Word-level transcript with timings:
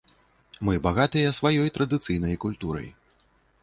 Мы 0.69 0.73
багатыя 0.87 1.35
сваёй 1.41 1.73
традыцыйнай 1.79 2.35
культурай. 2.47 2.95